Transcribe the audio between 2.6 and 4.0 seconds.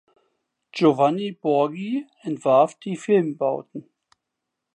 die Filmbauten.